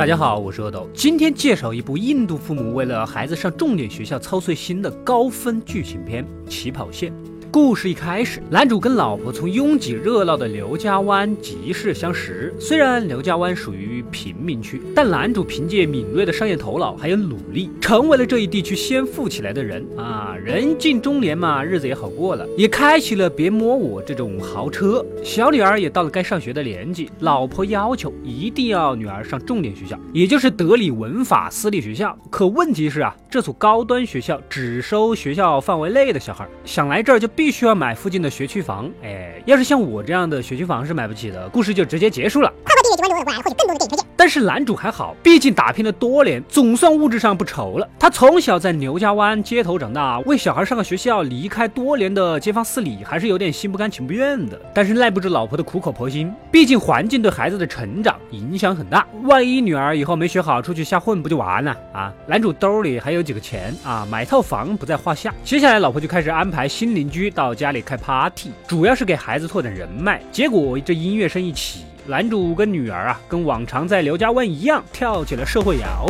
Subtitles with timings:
[0.00, 7.12] 大家好，我是阿斗，今天介绍一部印度父母为了孩子上重点学校操碎心的高分剧情片《起跑线》。
[7.52, 12.54] 故事一开始，男主跟老婆从拥挤热闹的刘家湾集市相识。
[12.60, 20.36] 虽然刘家湾属于贫民区，但男主凭借敏锐的商业头脑还有努力，成为了这一地区先富起来的人啊！
[20.40, 25.04] 人近中年嘛，日子也好过了，也开启了别摸我这种豪车。
[25.24, 32.16] 小女儿也到了该上学的年纪，老婆要求一定要女儿上重点学校，也就是德里文法私立学校。
[32.30, 37.28] 可问题是啊，这所高端学校只收学校范围内的小孩，想来这儿就。
[37.40, 42.52] 必须要买附近的学区房，哎，要是像我这样的学区房是买不起的，故事就直接结束了。
[43.00, 44.06] 快订阅关注我，获取更多的电影推荐。
[44.16, 47.88] 但是男主还好，毕竟打拼了多年，总算物质上不愁了。
[47.98, 54.60] 他从小在牛家湾街头长大，为小孩上个学校，离开多年的街坊四里，还是有点心不甘情不愿的。
[54.74, 59.06] 但是耐不住老婆的苦口婆心，毕竟环境对孩子的成长影响很大。
[59.22, 62.12] 万一女儿以后没学好，出去瞎混，不就完了啊？
[62.26, 65.32] 男主兜里还有几个钱啊，买套房不在话下。
[65.42, 67.30] 接下来老婆就开始安排新邻居。
[67.30, 70.20] 到家里开 party，主要是给孩子拓展人脉。
[70.32, 76.06] 结果这音乐声一起，男主跟女儿啊，跟往常在刘家湾一样，跳起了社会摇。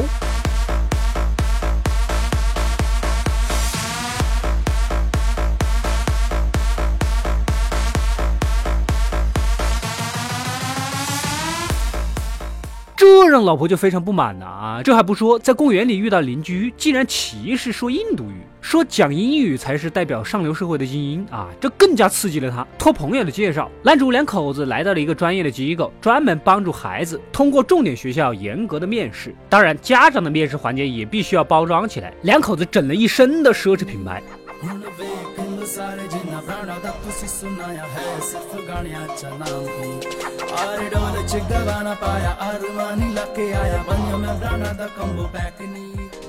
[12.97, 14.83] 这让老婆就非常不满了啊！
[14.83, 21.49] 这还不说，在公园里遇到邻居，竟然歧视说印度语，说讲英语才是代表上流社会的精英啊！
[21.61, 22.67] 这更加刺激了他。
[22.79, 29.35] 托朋友的介绍，男主两口子来到了一个专业的机构，专门帮助孩子通过重点学校严格的面试。
[29.49, 32.13] 当然，家长的面试环节也必须要包装起来。
[32.23, 34.23] 两口子整了一身的奢侈品牌。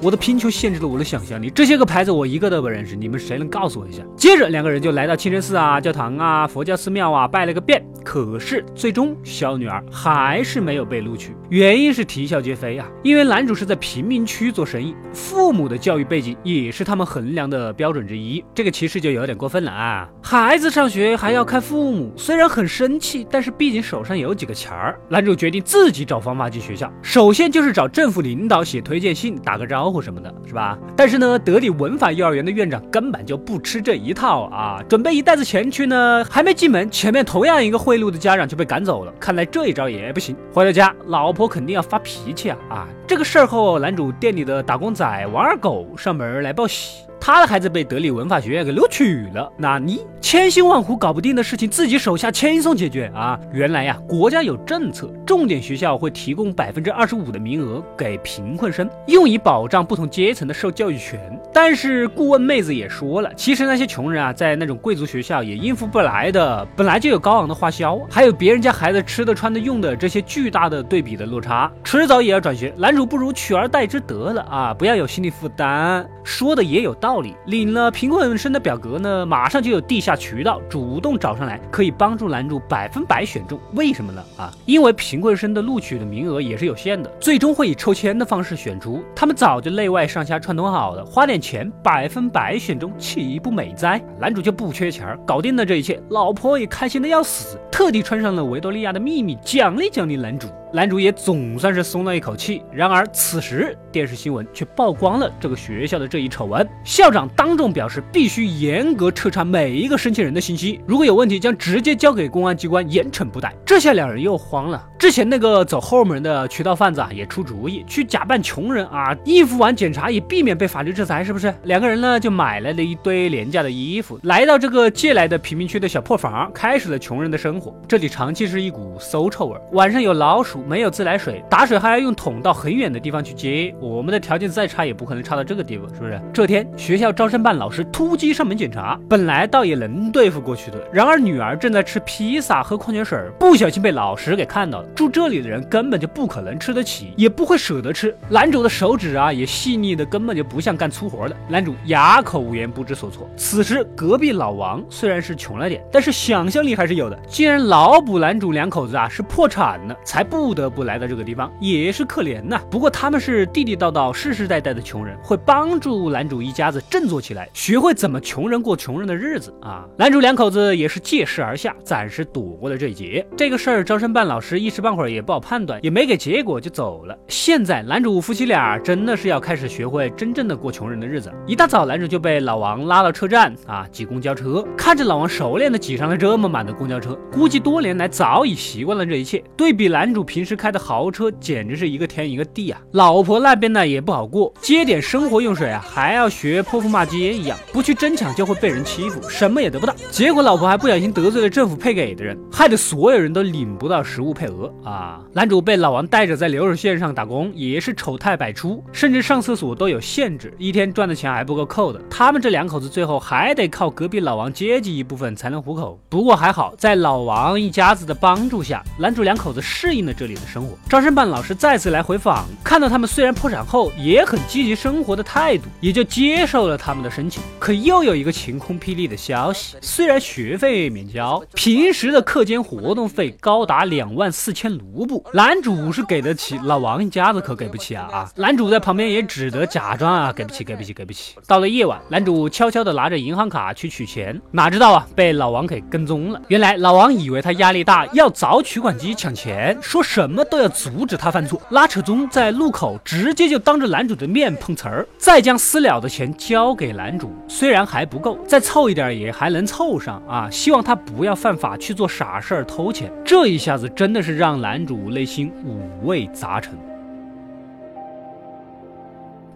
[0.04, 4.02] 我的贫穷限制了我的想象力，这些个牌子我一个都不认识，你们谁能告诉我一下？
[4.18, 7.86] 接着两个人就来到清真寺啊、教堂啊、佛教寺庙啊，拜了个遍。
[8.04, 12.90] 可是最终小女儿还是没有被录取，原因是啼笑皆非啊！
[13.04, 20.10] 因为男主是在贫民区做生意，父母的教育背景也是他们衡量的标准之一，这个歧视就有点过分了啊！
[20.24, 26.92] 孩子上学还要看父母，虽然很生气，但是毕竟手上有几个钱儿，男主决定自己找方法进学校。
[27.04, 30.80] 首先就是找政府领导写推荐信，打个招呼或什么的，是吧？
[30.96, 34.82] 但是呢，德里文法幼儿园的院长根本就不吃这一套啊！
[34.88, 37.82] 准备一袋子钱去呢，还没进门，前面同样一个。
[37.82, 40.36] 贿赂的家长就被赶走了，看来这一招也不行。
[40.54, 42.58] 回到家，老婆肯定要发脾气啊！
[42.70, 47.04] 啊，这个事儿后，男主店里的打工仔王二狗上门来报喜。
[47.24, 53.40] 他的孩子被德里文法学院给录取了，那你千辛万苦搞不定的事情，自己手下轻松解决啊？
[53.54, 61.20] 原来呀，国家有政策，重点学校会提供百分之二十五的名额给贫困生，用以保障不同阶层的受教育权。
[61.54, 72.74] 但是顾问妹子也说了，其实那些穷人啊，在那种贵族学校也应付不来的，本来就有高昂的花销，还有别人家孩子吃的、穿的、用的这些巨大的对比的落差，迟早也要转学。
[72.78, 76.10] 男主不如取而代之得了啊，不要有心理负担。
[76.24, 83.60] 说的也有道道理，领了贫困生的表格呢，马上就有地下渠道主动找上来，可以帮助男主百分百选中。
[83.74, 84.24] 为什么呢？
[84.38, 89.04] 啊，因为贫困生的录取的名额也是有限的，最终会以抽签的方式选出。
[89.14, 94.02] 他们早就内外上下串通好了，花点钱百分百选中，岂不美哉？
[94.18, 100.48] 男主就不缺钱，搞定了这一切，老婆也开心的要死，特地穿上了维多利亚的秘密，奖励奖励男主。
[100.74, 102.64] 男主也总算是松了一口气。
[102.72, 113.54] 然而此时电视新闻却曝光了这个学校的这一丑闻，校长当众表示必须严格彻查每一个申请人的信息，如果有问题将直接交给公安机关严惩不贷。
[113.66, 114.88] 这下两人又慌了。
[115.02, 121.52] 之前那个走后门的渠道贩子啊也出主意，去假扮穷人啊，应付完检查也避免被法律制裁，是不是？
[121.64, 127.76] 两个人呢就买来了一堆廉价的衣服，来到这个借来的贫民区的小破房，开始了穷人的生活。
[127.88, 130.64] 这里长期是一股馊臭味，晚上有老鼠。
[130.68, 133.74] 没有自来水，打水还要用桶到很远的地方去接。
[133.80, 136.22] 我们的条件再差，也不可能差到这个地步，是不是？
[136.32, 140.78] 这天，学校招生办老师突击上门检查，本来倒也能对付过去的。
[140.94, 144.88] 然而，女儿正在吃披萨喝矿泉水，不小心被老师给看到了。
[144.94, 148.16] 住这里的人根本就不可能吃得起，也不会舍得吃。
[148.30, 151.36] 男主的手指啊，也细腻的根本就不像干粗活的。
[151.50, 153.28] 男主哑口无言，不知所措。
[153.36, 160.52] 此时，隔壁老王虽然是穷了点，但是想象力还是有的，竟然脑补男主两口子啊是破产了，才不。
[160.52, 162.60] 得不来到这个地方也是可怜呐。
[162.70, 169.86] 不过他们是地地道道、世世代代的穷人，会帮助男主一家子振作起来，学会怎么穷人过穷人的日子啊。
[169.98, 173.26] 男主两口子也是借势而下，暂时躲过了这一劫。
[173.38, 177.16] 这个事儿招生办老师一时时半会儿也不好判断，也没给结果就走了。
[177.28, 181.32] 现在男主夫妻俩真的是要开始学会真正的过穷人的日子。
[181.46, 189.44] 一大早，男主就被老王拉到车站啊挤公交车，看着老王熟练的挤上了这么满的公交车，估计多年来早已习惯了这一切。
[189.56, 192.82] 对比男主平时开的豪车，简直是一个天一个地啊！
[192.94, 199.94] 老婆那边呢也不好过，接点生活用水啊，还要学泼妇骂街一样，不去争抢就会被人欺负，什么也得不到。
[200.10, 205.22] 结果老婆还不小心得罪了政府配给的人，害得所有人都领不到食物配额啊！
[205.34, 212.02] 男主被老王带着在流水线上打工，也是丑态百出，甚至上厕所都有限制，一天赚的钱还不够扣的。
[212.10, 216.00] 他们这两口子最后还得靠隔壁老王接济一部分才能糊口。
[216.10, 220.76] 不过还好，在老王一家子的帮助下，男主两口子适应了这里的生活。
[220.90, 227.42] 招生办老师再次来回访，看到他们虽然破产后也很积极生活的态度，也就接受了他们的申请。
[227.60, 238.32] 可又有一个晴空霹雳的消息，虽然学费免交，平时的课间活动费高达两万四千卢布，男主是给得起，老王一家子可给不起啊啊！
[238.36, 241.36] 男主在旁边也只得假装啊，给不起，给不起，给不起。
[241.48, 246.42] 到了夜晚，男主悄悄的拿着银行卡去取钱，哪知道啊，被老王给跟踪了。
[246.48, 263.12] 原来老王以为他压力大，要找取款机抢钱，说什么都要阻止他犯错，拉扯中在路口直接就当着男主的面碰瓷儿，再将私了的钱交给男主，虽然还不够，再凑一点也还能凑上啊，希望他不要犯法去做傻事儿偷钱。
[263.24, 266.91] 这一下子真的是让男主内心五味杂陈。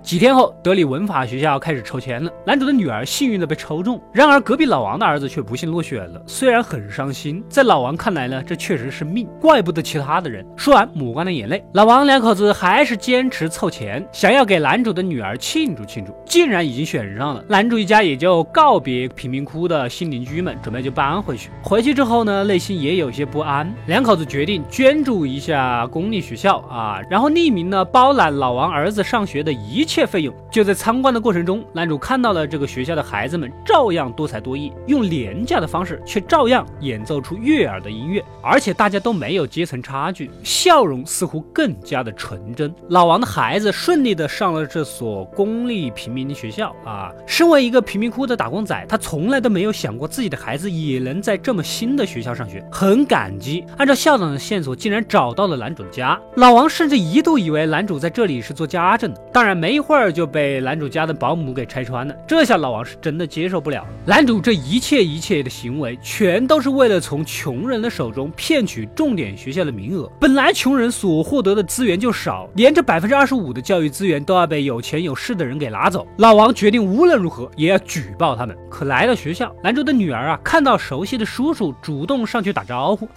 [0.05, 2.31] 几天后，德里文法学校开始抽签了。
[2.45, 6.21] 男主的女儿幸运的被抽中，然而隔壁老王的儿子却不幸落选了。
[6.27, 10.45] 虽然很伤心，在老王看来呢，这确实是命，怪不得其他的人。
[10.55, 11.65] 说完，抹干了眼泪。
[11.73, 16.15] 老王两口子还是坚持凑钱，想要给男主的女儿庆祝庆祝。
[16.23, 21.49] 竟然已经选上了，男主一家也就告别贫民窟的新邻居们，准备就搬回去。
[21.63, 23.73] 回去之后呢，内心也有些不安。
[23.87, 29.94] 两口子决定捐助一下公立学校啊，然后匿名呢包揽老王儿子上学的一切。
[29.95, 42.75] 切费用就在参观的过程中，男主看到了这个学校的孩子们照样多才多艺，用廉价的方式却照样演奏出悦耳的音乐，而且大家都没有阶层差距，笑容似乎更加的纯真。
[42.89, 53.65] 老王的孩子顺利的上了这所公立平民学校啊，身为一个贫民窟的打工仔，他从来都没有想过自己的孩子也能在这么新的学校上学，很感激。
[53.77, 56.19] 按照校长的线索，竟然找到了男主的家。
[56.35, 59.84] 老王甚至一度以为男主在这里是做家政的，当然没有。
[59.85, 63.85] 会儿就被男主家的保姆给拆穿了，这下老王是真的接受不了。
[64.03, 70.11] 男主这一切一切的行为，全都是为了从穷人的手中骗取重点学校的名额。
[70.19, 76.07] 本来穷人所获得的资源就少，连这百分之二十五的教育资源都要被有钱有势的人给拿走。
[76.17, 78.57] 老王决定无论如何也要举报他们。
[78.67, 83.07] 可来到学校，男主的女儿啊，看到熟悉的叔叔，主动上去打招呼。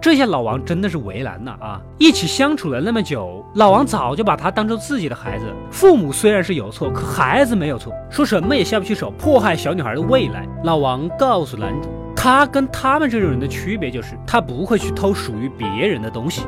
[0.00, 1.80] 这下老王真的是为难了啊！
[1.98, 5.46] 一起相处了那么久，老王早就把他当做自己的孩子。
[5.68, 10.46] 父母虽然是有错，可孩子没有错，说什么也下不去手，迫害小女孩的未来。
[10.62, 16.46] 老王告诉男主，他跟他们这种人的区别就是，他不会去偷属于别人的东西。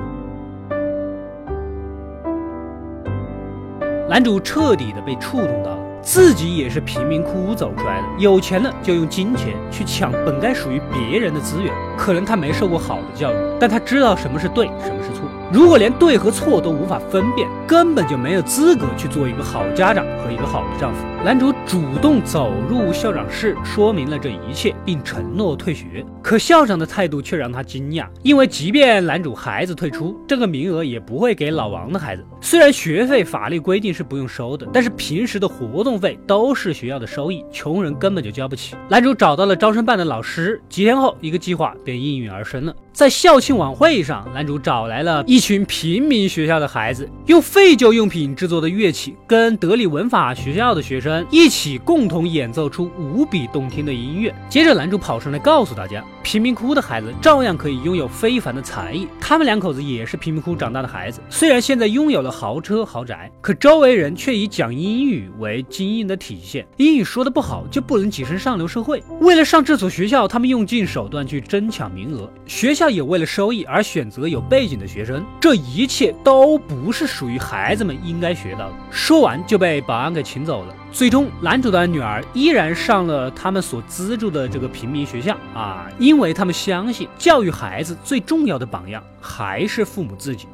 [4.08, 5.77] 男主彻底的被触动到了。
[6.02, 11.73] 自己也是贫民窟走出来的，有钱了就用金钱去抢本该属于别人的资源。
[11.97, 15.28] 可能他没受过好的教育，但他知道什么是对，什么是错。
[15.50, 21.07] 如果连对和错都无法分辨，根本就没有资格去做一个好家长和一个好的丈夫。
[21.25, 26.05] 男主主动走入校长室，说明了这一切，并承诺退学。
[26.23, 32.23] 可校长的态度却让他惊讶，因为即便男主孩子退出，这个名额也不会给老王的孩子。
[32.43, 38.76] 虽然学费法律规定是不用收的，但是平时的活动费都是学校的收益，穷人根本就交不起。
[38.87, 42.75] 男主找到了招生办的老师，几天后，一个计划便应运而生了。
[42.99, 54.35] 在校庆晚会上，男主找来了一群平民学校的孩子，用废旧用品制作的乐器，跟德里文法学校的学生一起共同演奏出无比动听的音乐。
[54.49, 59.07] 接着，男主跑上来告诉大家，贫民窟的孩子照样可以拥有非凡的才艺。
[59.21, 66.67] 他们两口子也是贫民窟长大的孩子，虽然现在拥有了豪车豪宅，可周围人却以讲英语为精英的体现。
[66.78, 69.00] 英语说的不好就不能跻身上流社会。
[69.21, 72.28] 为了上这所学校，他们用尽手段去争抢名额。
[72.45, 72.88] 学校。
[72.90, 78.75] 也为了收益而选择有背景的学生，这一切都不是属于孩子们应该学到的。
[78.90, 80.75] 说完就被保安给请走了。
[80.90, 90.47] 最终，男主的女儿依然上了他们所资助的这个平民学校啊，因为他们相信教育孩子最重要的榜样还是父母自己。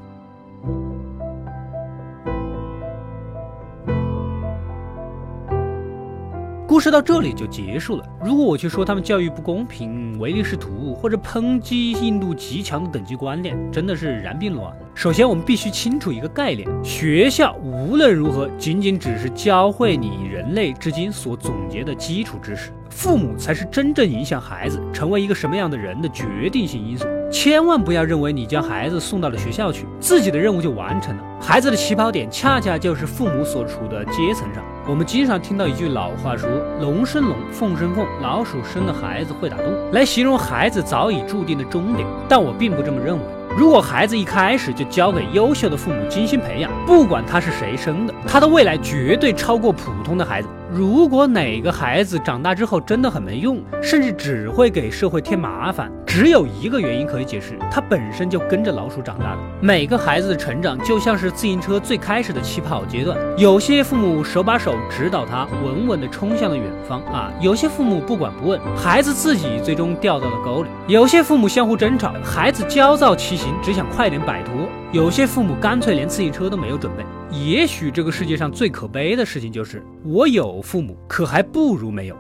[6.75, 8.04] 故事到这里就结束了。
[8.21, 14.76] 如果我去说他们教育不公平、唯利是图，或者抨击印度极强的等级观念，真的是然并卵。
[14.93, 27.07] 首先，我们必须清楚一个概念：学校无论如何，仅仅只是教会你人类至今所总结的基础知识，父母才是真正影响孩子成为一个什么样的人的决定性因素。
[27.31, 31.23] 千万不要认为你将孩子送到了学校去，自己的任务就完成了。
[31.40, 34.64] 孩子的起跑点恰恰就是父母所处的阶层上。
[34.87, 36.47] 我们经常听到一句老话说
[36.79, 42.07] ：“龙生龙，凤生凤，老鼠生的孩子会打洞”，来形容孩子早已注定的终点。
[42.29, 43.23] 但我并不这么认为。
[43.57, 50.49] 如果孩子一开始就交给优秀的父母精心培养，不管他是谁生的，他的未来绝对超过普通的孩子。
[50.76, 59.38] 如果哪个孩子长大之后真的很没用，甚至只会给社会添麻烦，只有一个原因可以解释：他本身就跟着老鼠长大的。
[59.61, 74.52] 每个孩子的成长就像是自行车最开始的起跑阶段，有些父母手把手指导他，稳稳地冲向了远方啊；有些父母不管不问，孩子自己最终掉到了沟里；有些父母相互争吵，孩子焦躁骑行，只想快点摆脱；
[74.90, 77.04] 有些父母干脆连自行车都没有准备。
[77.43, 82.17] 也许这个世界上最可悲的事情就是，我有父母，可还不如没有。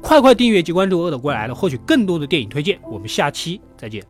[0.00, 2.78] 快快订阅及关注“饿的过来了”，获取更多的电影推荐。
[2.90, 4.02] 我们下期再见。